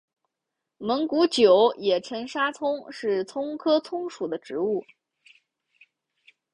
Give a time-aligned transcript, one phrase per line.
[0.79, 4.83] 蒙古韭也称沙葱是葱科葱属的植物。